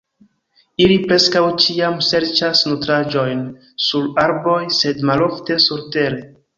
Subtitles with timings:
[0.85, 3.47] Ili preskaŭ ĉiam serĉas nutraĵojn
[3.91, 6.25] sur arboj, sed malofte surtere.